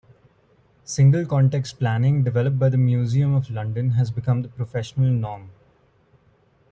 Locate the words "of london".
3.35-3.91